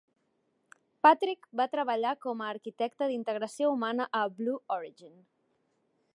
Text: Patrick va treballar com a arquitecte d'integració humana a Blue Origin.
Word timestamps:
Patrick 1.07 1.45
va 1.61 1.67
treballar 1.75 2.13
com 2.27 2.41
a 2.41 2.49
arquitecte 2.55 3.11
d'integració 3.13 3.71
humana 3.77 4.09
a 4.23 4.27
Blue 4.41 4.61
Origin. 4.79 5.17